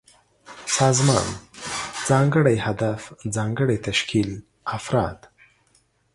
سازمان: 0.77 1.27
ځانګړی 2.09 2.55
هدف، 2.65 3.01
ځانګړی 3.35 3.77
تشکيل، 3.87 4.29
افراد 4.77 5.17